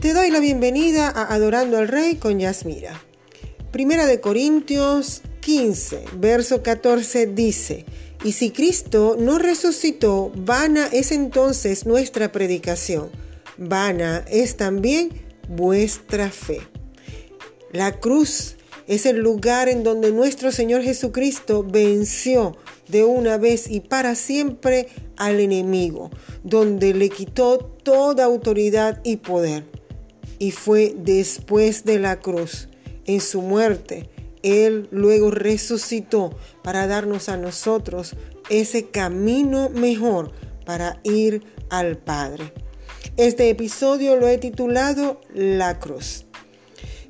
[0.00, 2.98] Te doy la bienvenida a Adorando al Rey con Yasmira.
[3.70, 7.84] Primera de Corintios 15, verso 14 dice,
[8.24, 13.10] y si Cristo no resucitó, vana es entonces nuestra predicación,
[13.58, 15.10] vana es también
[15.50, 16.62] vuestra fe.
[17.70, 18.56] La cruz
[18.86, 22.56] es el lugar en donde nuestro Señor Jesucristo venció
[22.88, 24.88] de una vez y para siempre
[25.18, 26.10] al enemigo,
[26.42, 29.69] donde le quitó toda autoridad y poder.
[30.40, 32.68] Y fue después de la cruz,
[33.04, 34.08] en su muerte,
[34.42, 38.16] Él luego resucitó para darnos a nosotros
[38.48, 40.32] ese camino mejor
[40.64, 42.52] para ir al Padre.
[43.16, 46.24] Este episodio lo he titulado La cruz.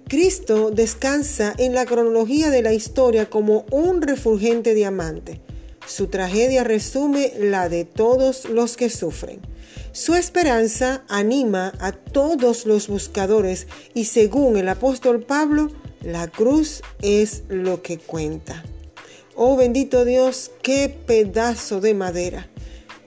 [0.08, 5.40] Cristo descansa en la cronología de la historia como un refulgente diamante.
[5.86, 9.40] Su tragedia resume la de todos los que sufren.
[9.92, 15.68] Su esperanza anima a todos los buscadores y según el apóstol Pablo,
[16.00, 18.62] la cruz es lo que cuenta.
[19.34, 22.48] Oh bendito Dios, qué pedazo de madera.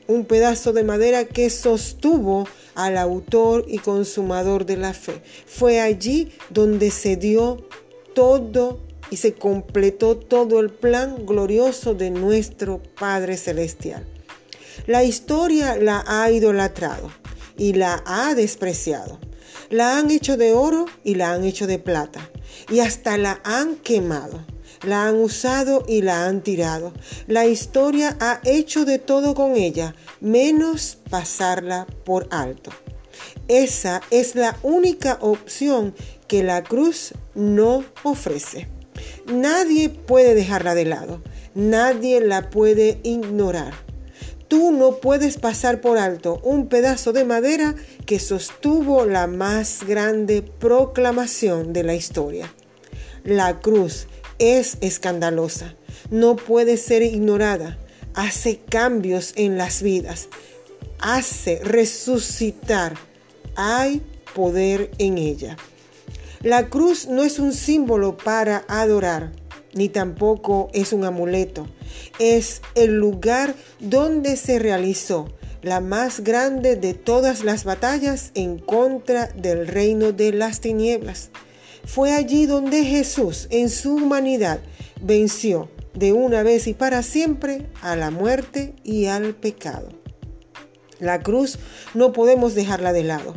[0.08, 5.22] Un pedazo de madera que sostuvo al autor y consumador de la fe.
[5.46, 7.66] Fue allí donde se dio
[8.14, 14.06] todo y se completó todo el plan glorioso de nuestro Padre Celestial.
[14.88, 17.12] La historia la ha idolatrado
[17.58, 19.20] y la ha despreciado.
[19.70, 22.30] La han hecho de oro y la han hecho de plata
[22.70, 24.46] y hasta la han quemado.
[24.84, 26.94] La han usado y la han tirado.
[27.28, 32.72] La historia ha hecho de todo con ella, menos pasarla por alto.
[33.48, 35.96] Esa es la única opción
[36.28, 38.68] que la cruz no ofrece.
[39.26, 41.22] Nadie puede dejarla de lado.
[41.56, 43.74] Nadie la puede ignorar.
[44.48, 50.42] Tú no puedes pasar por alto un pedazo de madera que sostuvo la más grande
[50.42, 52.54] proclamación de la historia.
[53.24, 54.08] La cruz
[54.40, 55.76] es escandalosa,
[56.12, 57.78] no puede ser ignorada,
[58.14, 60.28] hace cambios en las vidas,
[61.00, 62.96] hace resucitar,
[63.56, 64.02] hay
[64.34, 65.58] poder en ella.
[66.42, 69.32] La cruz no es un símbolo para adorar,
[69.74, 71.68] ni tampoco es un amuleto,
[72.20, 75.28] es el lugar donde se realizó
[75.62, 81.30] la más grande de todas las batallas en contra del reino de las tinieblas.
[81.86, 84.60] Fue allí donde Jesús en su humanidad
[85.02, 89.90] venció de una vez y para siempre a la muerte y al pecado.
[91.00, 91.60] La cruz
[91.94, 93.36] no podemos dejarla de lado.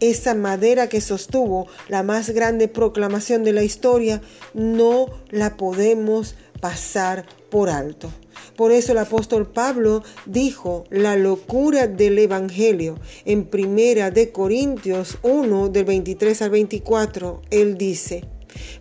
[0.00, 4.22] Esa madera que sostuvo la más grande proclamación de la historia
[4.54, 8.10] no la podemos pasar por alto.
[8.56, 12.98] Por eso el apóstol Pablo dijo la locura del Evangelio.
[13.24, 18.24] En primera de Corintios 1 del 23 al 24, él dice,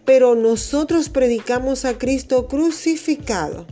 [0.05, 3.65] pero nosotros predicamos a Cristo crucificado.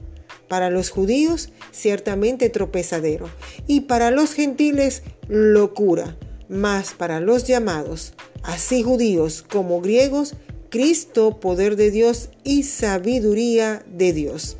[0.47, 3.29] Para los judíos ciertamente tropezadero
[3.67, 6.15] y para los gentiles locura,
[6.49, 8.13] mas para los llamados,
[8.43, 10.35] así judíos como griegos,
[10.69, 14.57] Cristo, poder de Dios y sabiduría de Dios.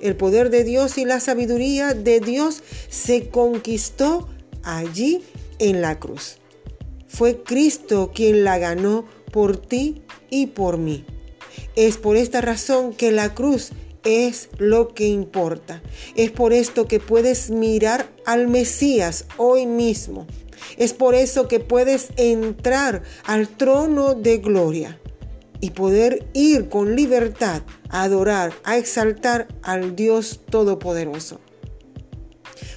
[0.00, 4.28] El poder de Dios y la sabiduría de Dios se conquistó
[4.62, 5.22] allí
[5.58, 6.38] en la cruz.
[7.06, 11.04] Fue Cristo quien la ganó por ti y por mí.
[11.76, 13.72] Es por esta razón que la cruz
[14.04, 15.82] es lo que importa.
[16.14, 20.26] Es por esto que puedes mirar al Mesías hoy mismo.
[20.76, 24.98] Es por eso que puedes entrar al trono de gloria
[25.60, 31.40] y poder ir con libertad a adorar, a exaltar al Dios Todopoderoso.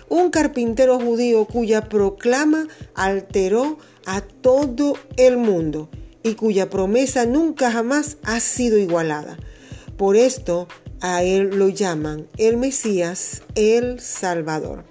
[0.09, 5.89] Un carpintero judío cuya proclama alteró a todo el mundo
[6.23, 9.37] y cuya promesa nunca jamás ha sido igualada.
[9.97, 10.67] Por esto
[11.01, 14.85] a él lo llaman el Mesías, el Salvador.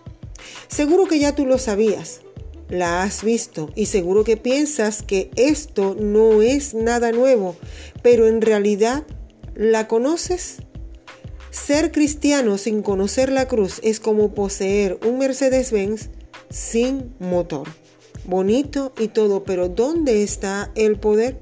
[0.69, 2.21] Seguro que ya tú lo sabías,
[2.69, 7.57] la has visto y seguro que piensas que esto no es nada nuevo,
[8.03, 9.05] pero en realidad
[9.55, 10.59] la conoces.
[11.51, 16.09] Ser cristiano sin conocer la cruz es como poseer un Mercedes-Benz
[16.49, 17.69] sin motor.
[18.25, 21.39] Bonito y todo, pero ¿dónde está el poder?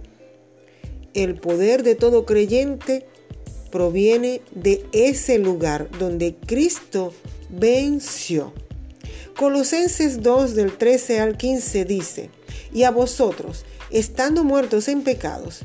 [1.14, 3.06] El poder de todo creyente
[3.70, 7.12] proviene de ese lugar donde Cristo
[7.48, 8.52] venció.
[9.36, 12.30] Colosenses 2 del 13 al 15 dice,
[12.72, 15.62] y a vosotros, estando muertos en pecados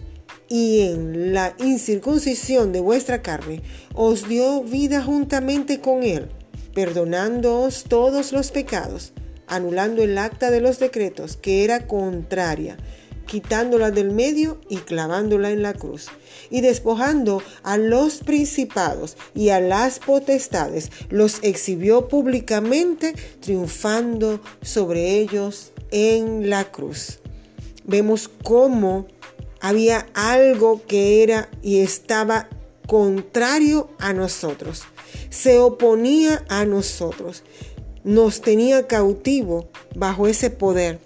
[0.48, 3.62] y en la incircuncisión de vuestra carne,
[3.94, 6.30] os dio vida juntamente con él,
[6.74, 9.14] perdonándoos todos los pecados,
[9.48, 12.78] anulando el acta de los decretos que era contraria
[13.26, 16.08] quitándola del medio y clavándola en la cruz,
[16.50, 25.72] y despojando a los principados y a las potestades, los exhibió públicamente, triunfando sobre ellos
[25.92, 27.20] en la cruz.
[27.84, 29.08] Vemos cómo
[29.60, 32.50] había algo que era y estaba
[32.88, 34.84] contrario a nosotros,
[35.30, 37.44] se oponía a nosotros,
[38.04, 41.00] nos tenía cautivo bajo ese poder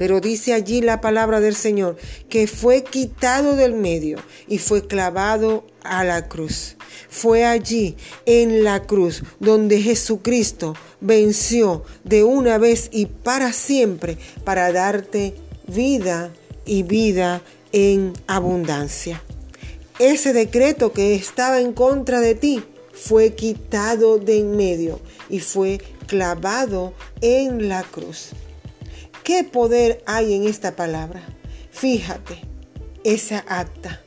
[0.00, 1.98] pero dice allí la palabra del Señor
[2.30, 4.16] que fue quitado del medio
[4.48, 6.78] y fue clavado a la cruz.
[7.10, 14.72] Fue allí, en la cruz, donde Jesucristo venció de una vez y para siempre para
[14.72, 15.34] darte
[15.66, 16.32] vida
[16.64, 17.42] y vida
[17.72, 19.22] en abundancia.
[19.98, 22.64] Ese decreto que estaba en contra de ti
[22.94, 24.98] fue quitado de en medio
[25.28, 28.30] y fue clavado en la cruz.
[29.24, 31.22] ¿Qué poder hay en esta palabra?
[31.70, 32.40] Fíjate,
[33.04, 34.00] esa acta.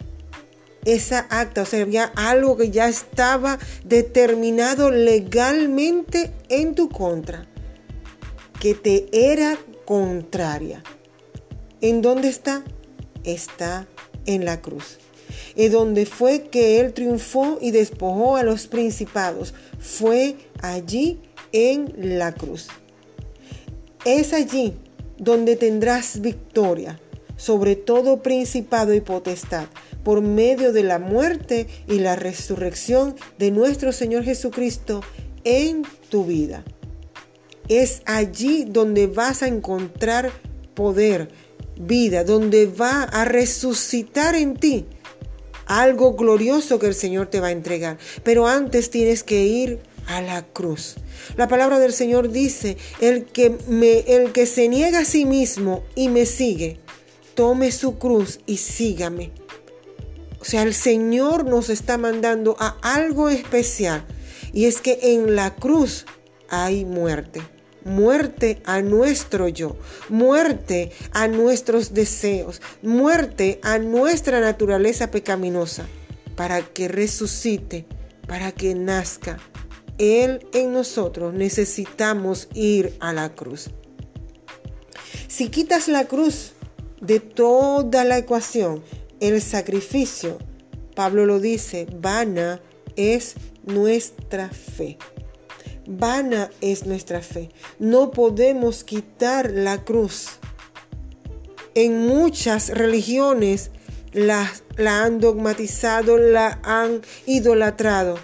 [0.86, 7.48] Esa acta, o sea, había algo que ya estaba determinado legalmente en tu contra,
[8.60, 10.83] que te era contraria.
[11.80, 12.63] ¿En dónde está?
[13.24, 13.88] Está
[14.25, 14.98] en la cruz.
[15.56, 21.21] Y donde fue que él triunfó y despojó a los principados, fue allí
[21.54, 22.68] en la cruz.
[24.04, 24.74] Es allí
[25.23, 26.99] donde tendrás victoria
[27.35, 29.65] sobre todo principado y potestad,
[30.03, 35.01] por medio de la muerte y la resurrección de nuestro Señor Jesucristo
[35.43, 36.63] en tu vida.
[37.69, 40.31] Es allí donde vas a encontrar
[40.73, 41.29] poder,
[41.77, 44.85] vida, donde va a resucitar en ti
[45.65, 47.97] algo glorioso que el Señor te va a entregar.
[48.23, 50.95] Pero antes tienes que ir a la cruz.
[51.35, 55.83] La palabra del Señor dice, el que, me, el que se niega a sí mismo
[55.95, 56.79] y me sigue,
[57.35, 59.31] tome su cruz y sígame.
[60.39, 64.05] O sea, el Señor nos está mandando a algo especial.
[64.51, 66.06] Y es que en la cruz
[66.49, 67.41] hay muerte.
[67.85, 69.75] Muerte a nuestro yo,
[70.07, 75.85] muerte a nuestros deseos, muerte a nuestra naturaleza pecaminosa,
[76.38, 77.85] para que resucite,
[78.25, 79.38] para que nazca
[79.98, 83.69] él en nosotros, necesitamos ir a la cruz.
[85.28, 86.54] Si quitas la cruz
[87.01, 88.84] de toda la ecuación,
[89.19, 90.38] el sacrificio,
[90.95, 92.62] Pablo lo dice, vana
[92.95, 94.98] es nuestra fe.
[95.88, 97.50] Vana es nuestra fe.
[97.80, 100.40] No podemos quitar la cruz.
[101.75, 103.72] En muchas religiones
[104.12, 108.19] la, la han dogmatizado, la han idolatrado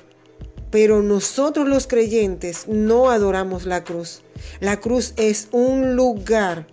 [0.71, 4.21] pero nosotros los creyentes no adoramos la cruz.
[4.60, 6.68] La cruz es un lugar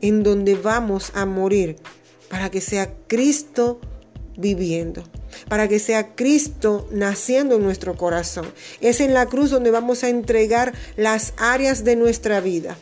[0.00, 1.76] en donde vamos a morir
[2.28, 3.80] para que sea Cristo
[4.36, 5.02] viviendo,
[5.48, 8.46] para que sea Cristo naciendo en nuestro corazón.
[8.80, 12.76] Es en la cruz donde vamos a entregar las áreas de nuestra vida.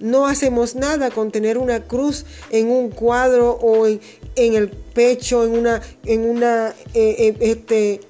[0.00, 4.00] No hacemos nada con tener una cruz en un cuadro o en,
[4.36, 8.00] el pecho, en una, en una, eh, eh, este,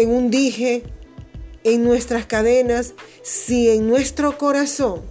[0.00, 0.82] en un dije,
[1.64, 5.02] en nuestras cadenas, si en nuestro corazón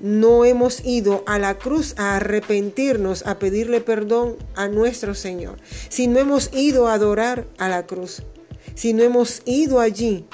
[0.00, 6.06] no hemos ido a la cruz a arrepentirnos, a pedirle perdón a nuestro Señor, si
[6.06, 8.22] no hemos ido a adorar a la cruz,
[8.74, 10.24] si no hemos ido allí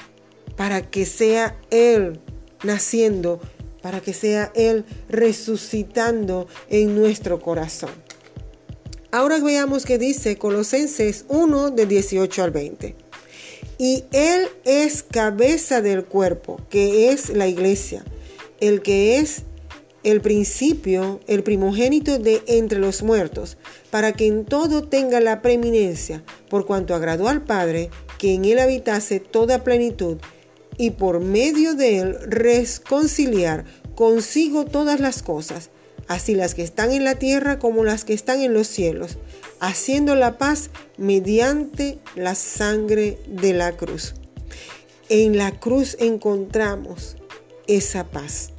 [0.56, 2.20] para que sea Él
[2.62, 3.40] naciendo,
[3.82, 7.90] para que sea Él resucitando en nuestro corazón.
[9.10, 13.03] Ahora veamos qué dice Colosenses 1 de 18 al 20.
[13.78, 18.04] Y Él es cabeza del cuerpo, que es la iglesia,
[18.60, 19.42] el que es
[20.04, 23.56] el principio, el primogénito de entre los muertos,
[23.90, 28.58] para que en todo tenga la preeminencia, por cuanto agradó al Padre que en Él
[28.58, 30.18] habitase toda plenitud,
[30.76, 33.64] y por medio de Él reconciliar
[33.94, 35.70] consigo todas las cosas,
[36.08, 39.18] así las que están en la tierra como las que están en los cielos
[39.60, 44.14] haciendo la paz mediante la sangre de la cruz.
[45.08, 47.16] En la cruz encontramos
[47.66, 48.50] esa paz,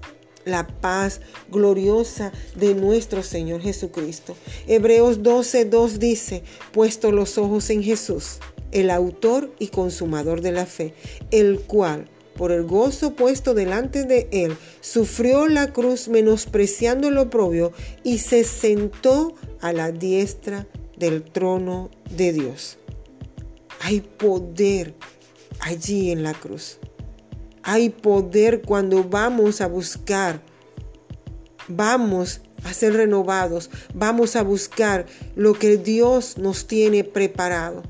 [0.45, 1.21] la paz
[1.51, 4.35] gloriosa de nuestro Señor Jesucristo.
[4.67, 8.39] Hebreos 12:2 dice, puesto los ojos en Jesús,
[8.71, 10.95] el autor y consumador de la fe,
[11.29, 17.71] el cual por el gozo puesto delante de él, sufrió la cruz menospreciando el oprobio
[18.03, 22.77] y se sentó a la diestra del trono de Dios.
[23.81, 24.93] Hay poder
[25.59, 26.79] allí en la cruz.
[27.63, 30.41] Hay poder cuando vamos a buscar,
[31.67, 37.83] vamos a ser renovados, vamos a buscar lo que Dios nos tiene preparado.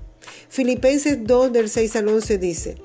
[0.49, 2.84] Filipenses 2 del 6 al 11 dice,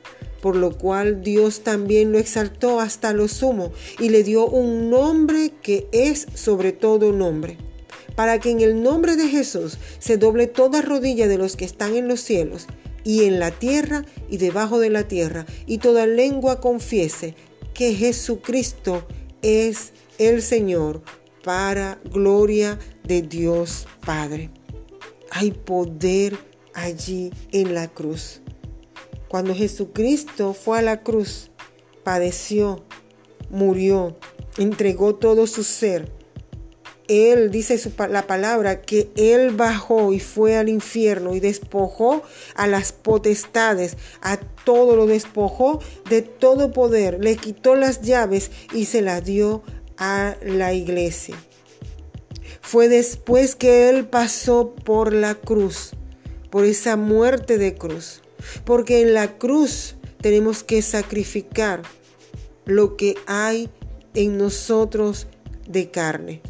[0.41, 5.51] Por lo cual Dios también lo exaltó hasta lo sumo y le dio un nombre
[5.61, 7.57] que es sobre todo nombre
[8.15, 11.95] para que en el nombre de Jesús se doble toda rodilla de los que están
[11.95, 12.67] en los cielos
[13.03, 17.35] y en la tierra y debajo de la tierra, y toda lengua confiese
[17.73, 19.07] que Jesucristo
[19.41, 21.01] es el Señor
[21.43, 24.51] para gloria de Dios Padre.
[25.31, 26.37] Hay poder
[26.73, 28.41] allí en la cruz.
[29.31, 31.51] Cuando Jesucristo fue a la cruz,
[32.03, 32.83] padeció,
[33.49, 34.17] murió,
[34.57, 36.11] entregó todo su ser
[37.11, 37.77] él dice
[38.09, 42.23] la palabra que Él bajó y fue al infierno y despojó
[42.55, 48.85] a las potestades, a todo lo despojó de todo poder, le quitó las llaves y
[48.85, 49.61] se las dio
[49.97, 51.35] a la iglesia.
[52.61, 55.91] Fue después que Él pasó por la cruz,
[56.49, 58.21] por esa muerte de cruz,
[58.65, 61.81] porque en la cruz tenemos que sacrificar
[62.65, 63.69] lo que hay
[64.13, 65.27] en nosotros
[65.67, 66.41] de carne.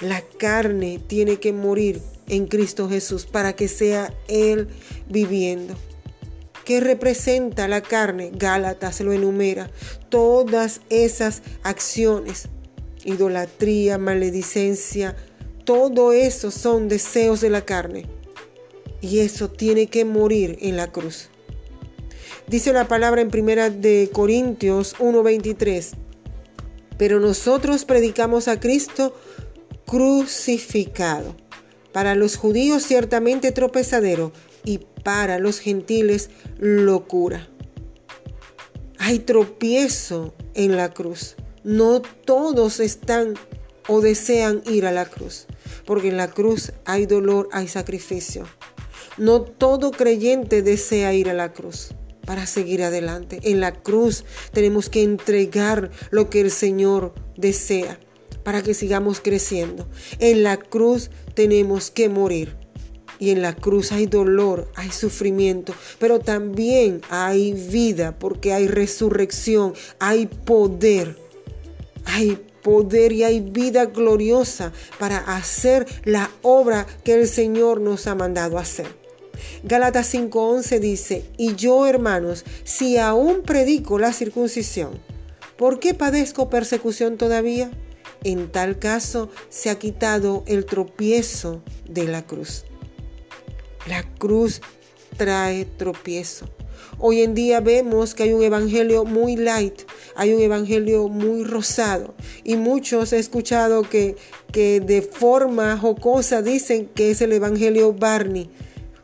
[0.00, 4.68] La carne tiene que morir en Cristo Jesús para que sea Él
[5.08, 5.74] viviendo.
[6.64, 8.30] ¿Qué representa la carne?
[8.34, 9.70] Gálatas lo enumera.
[10.10, 12.48] Todas esas acciones,
[13.04, 15.16] idolatría, maledicencia,
[15.64, 18.06] todo eso son deseos de la carne.
[19.00, 21.28] Y eso tiene que morir en la cruz.
[22.46, 25.92] Dice la palabra en primera de Corintios 1:23.
[26.96, 29.14] Pero nosotros predicamos a Cristo
[29.86, 31.36] crucificado.
[31.92, 34.32] Para los judíos ciertamente tropezadero
[34.64, 37.48] y para los gentiles locura.
[38.98, 41.36] Hay tropiezo en la cruz.
[41.64, 43.34] No todos están
[43.88, 45.46] o desean ir a la cruz,
[45.86, 48.46] porque en la cruz hay dolor, hay sacrificio.
[49.18, 51.88] No todo creyente desea ir a la cruz
[52.24, 53.40] para seguir adelante.
[53.42, 57.98] En la cruz tenemos que entregar lo que el Señor desea
[58.44, 59.88] para que sigamos creciendo.
[60.20, 62.56] En la cruz tenemos que morir.
[63.18, 69.74] Y en la cruz hay dolor, hay sufrimiento, pero también hay vida porque hay resurrección,
[69.98, 71.16] hay poder.
[72.04, 78.14] Hay poder y hay vida gloriosa para hacer la obra que el Señor nos ha
[78.14, 79.07] mandado hacer.
[79.62, 85.00] Gálatas 5:11 dice, y yo hermanos, si aún predico la circuncisión,
[85.56, 87.70] ¿por qué padezco persecución todavía?
[88.24, 92.64] en tal caso se ha quitado el tropiezo de la cruz.
[93.86, 94.60] La cruz
[95.16, 96.48] trae tropiezo.
[96.98, 99.82] Hoy en día vemos que hay un evangelio muy light,
[100.14, 104.16] hay un evangelio muy rosado y muchos he escuchado que,
[104.52, 108.50] que de forma jocosa dicen que es el evangelio Barney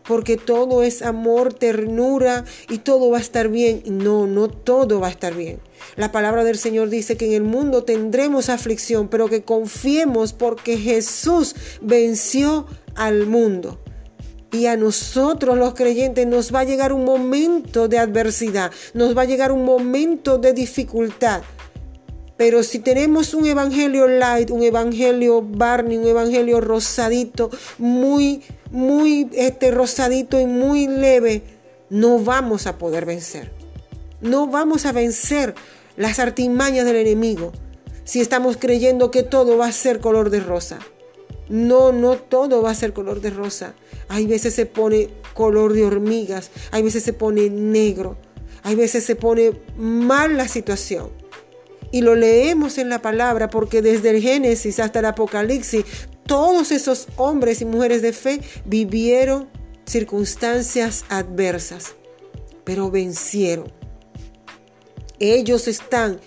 [0.06, 3.82] porque todo es amor, ternura y todo va a estar bien.
[3.87, 5.61] No, no todo va a estar bien.
[5.96, 10.76] La palabra del Señor dice que en el mundo tendremos aflicción, pero que confiemos porque
[10.76, 13.80] Jesús venció al mundo.
[14.52, 19.23] Y a nosotros los creyentes nos va a llegar un momento de adversidad, nos va
[19.23, 21.42] a llegar un momento de dificultad.
[22.37, 29.71] Pero si tenemos un evangelio light, un evangelio Barney, un evangelio rosadito, muy, muy este,
[29.71, 31.43] rosadito y muy leve,
[31.91, 33.53] no vamos a poder vencer.
[34.21, 35.55] No vamos a vencer
[35.97, 37.53] las artimañas del enemigo
[38.05, 40.79] si estamos creyendo que todo va a ser color de rosa.
[41.49, 43.75] No, no todo va a ser color de rosa.
[44.09, 48.17] Hay veces se pone color de hormigas, hay veces se pone negro,
[48.62, 51.11] hay veces se pone mal la situación.
[51.94, 55.84] Y lo leemos en la palabra porque desde el Génesis hasta el Apocalipsis,
[56.26, 59.48] todos esos hombres y mujeres de fe vivieron
[59.86, 61.94] circunstancias adversas,
[62.64, 63.72] pero vencieron.
[65.20, 66.18] Ellos están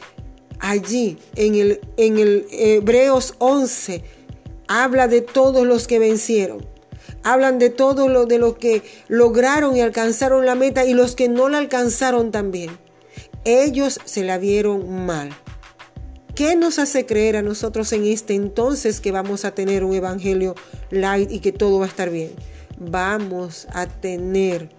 [0.60, 4.06] allí en el, en el Hebreos 11.
[4.70, 6.66] Habla de todos los que vencieron.
[7.24, 11.28] Hablan de todo lo de lo que lograron y alcanzaron la meta y los que
[11.28, 12.70] no la alcanzaron también.
[13.44, 15.36] Ellos se la vieron mal.
[16.38, 20.56] ¿Qué nos hace creer a nosotros en este entonces que vamos a tener un evangelio
[20.92, 22.32] light y que todo va a estar bien?
[22.80, 24.70] vamos a tener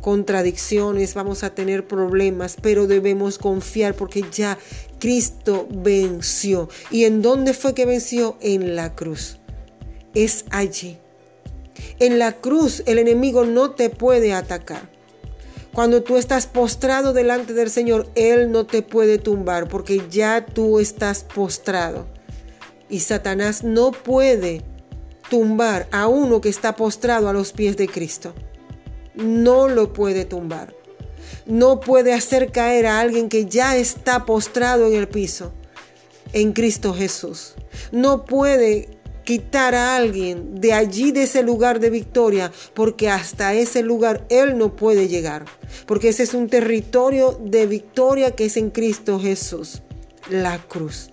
[0.00, 4.58] contradicciones, vamos a tener problemas, pero debemos confiar porque ya
[4.98, 6.68] Cristo venció.
[6.90, 8.36] ¿Y en dónde fue que venció?
[8.40, 9.38] En la cruz.
[10.14, 10.98] Es allí.
[12.00, 14.90] En la cruz el enemigo no te puede atacar.
[15.74, 20.78] Cuando tú estás postrado delante del Señor, Él no te puede tumbar porque ya tú
[20.78, 22.06] estás postrado.
[22.90, 24.62] Y Satanás no puede
[25.30, 28.34] tumbar a uno que está postrado a los pies de Cristo.
[29.14, 30.74] No lo puede tumbar.
[31.46, 35.52] No puede hacer caer a alguien que ya está postrado en el piso,
[36.34, 37.54] en Cristo Jesús.
[37.92, 43.82] No puede quitar a alguien de allí, de ese lugar de victoria, porque hasta ese
[43.82, 45.44] lugar Él no puede llegar,
[45.86, 49.82] porque ese es un territorio de victoria que es en Cristo Jesús,
[50.30, 51.10] la cruz.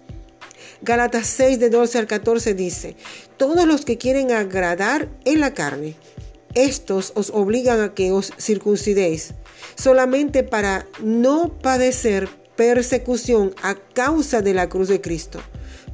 [0.82, 2.96] Gálatas 6 de 12 al 14 dice,
[3.38, 5.96] todos los que quieren agradar en la carne,
[6.56, 9.34] estos os obligan a que os circuncidéis,
[9.76, 15.40] solamente para no padecer persecución a causa de la cruz de Cristo,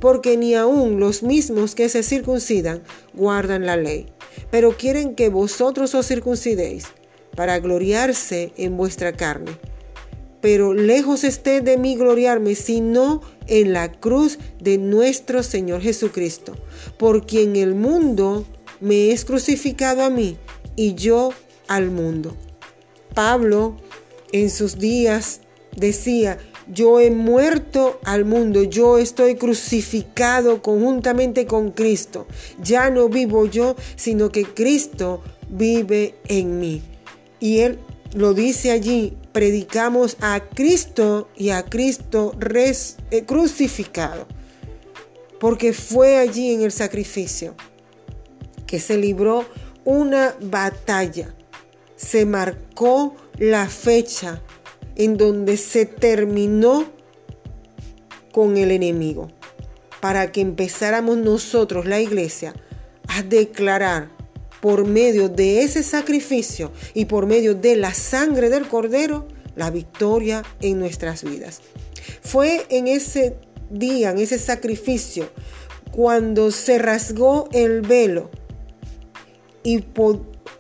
[0.06, 2.84] porque ni aun los mismos que se circuncidan
[3.16, 4.06] guardan la ley,
[4.52, 6.86] pero quieren que vosotros os circuncidéis,
[7.36, 9.58] para gloriarse en vuestra carne
[10.42, 16.54] pero lejos esté de mí gloriarme, sino en la cruz de nuestro Señor Jesucristo,
[17.00, 18.46] por quien el mundo
[18.80, 20.38] me es crucificado a mí
[20.76, 21.32] y yo
[21.68, 22.38] al mundo.
[23.16, 23.78] Pablo
[24.32, 25.42] en sus días
[25.76, 32.28] decía, yo he muerto al mundo, yo estoy crucificado conjuntamente con Cristo.
[32.62, 36.82] Ya no vivo yo, sino que Cristo vive en mí.
[37.40, 37.80] Y él
[38.14, 42.36] lo dice allí, predicamos a Cristo y a Cristo
[43.12, 44.26] eh, crucificado,
[45.40, 47.56] porque fue allí en el sacrificio
[48.66, 49.46] que se libró
[49.84, 51.36] una batalla,
[51.96, 54.42] se marcó la fecha
[54.96, 56.86] en donde se terminó
[58.32, 59.30] con el enemigo,
[60.02, 62.54] para que empezáramos nosotros, la iglesia,
[63.08, 64.10] a declarar
[64.62, 70.44] por medio de ese sacrificio y por medio de la sangre del cordero la victoria
[70.62, 71.62] en nuestras vidas.
[72.22, 73.38] Fue en ese
[73.70, 75.30] día, en ese sacrificio,
[75.92, 78.30] cuando se rasgó el velo
[79.64, 79.84] y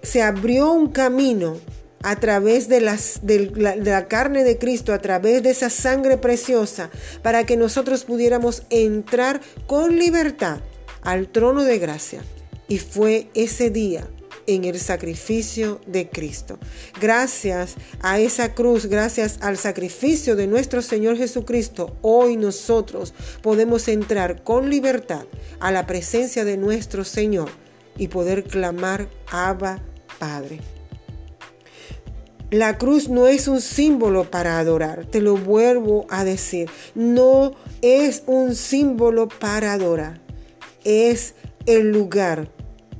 [0.01, 1.57] se abrió un camino
[2.05, 6.91] a través de, las, de, la, carne de Cristo, a través de esa sangre preciosa,
[7.23, 10.59] para que nosotros pudiéramos entrar con libertad
[11.01, 12.21] al trono de gracia
[12.67, 14.07] y fue ese día
[14.45, 16.59] en el sacrificio de Cristo.
[17.01, 24.43] Gracias a esa cruz, gracias al sacrificio de nuestro Señor Jesucristo, hoy nosotros podemos entrar
[24.43, 25.25] con libertad
[25.59, 27.49] a la presencia de nuestro Señor
[27.97, 29.81] y poder clamar Abba
[30.19, 30.74] Padre.
[32.51, 38.21] La cruz no es un símbolo para adorar, te lo vuelvo a decir, no es
[38.27, 40.21] un símbolo para adorar,
[40.83, 41.33] es
[41.65, 42.47] el lugar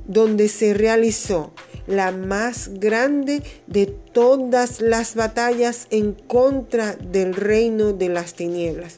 [0.08, 1.52] donde se realizó
[1.86, 8.96] la más grande de todas las batallas en contra del reino de las tinieblas.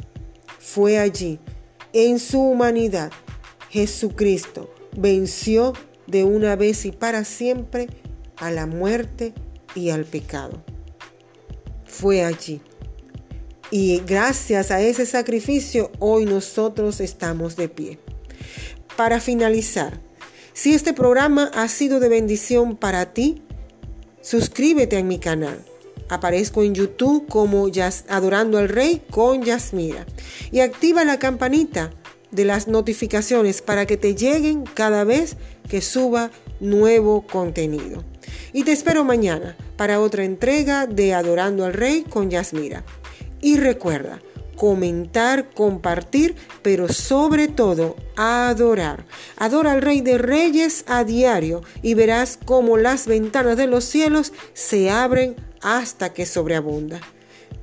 [0.59, 1.39] Fue allí,
[1.93, 3.13] en su humanidad,
[3.69, 5.75] Jesucristo venció
[6.07, 7.89] de una vez y para siempre
[8.37, 9.35] a la muerte
[9.79, 10.63] y al pecado.
[11.87, 12.61] Fue allí.
[13.71, 17.99] Y gracias a ese sacrificio, hoy nosotros estamos de pie.
[18.97, 20.01] Para finalizar,
[20.53, 23.43] si este programa ha sido de bendición para ti,
[24.23, 25.65] suscríbete a mi canal.
[26.09, 27.69] Aparezco en YouTube como
[28.09, 30.07] Adorando al Rey con Yasmira.
[30.51, 31.91] Y activa la campanita
[32.31, 35.37] de las notificaciones para que te lleguen cada vez
[35.69, 38.03] que suba nuevo contenido.
[38.53, 42.85] Y te espero mañana para otra entrega de Adorando al Rey con Yasmira.
[43.41, 44.21] Y recuerda,
[44.59, 49.07] comentar, compartir, pero sobre todo adorar.
[49.37, 54.33] Adora al Rey de Reyes a diario y verás cómo las ventanas de los cielos
[54.53, 57.01] se abren hasta que sobreabunda.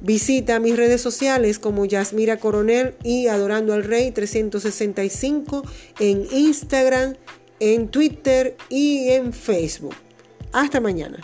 [0.02, 5.64] Visita mis redes sociales como Yasmira Coronel y Adorando al Rey 365
[6.00, 7.16] en Instagram,
[7.60, 9.96] en Twitter y en Facebook.
[10.56, 11.18] Hasta mañana.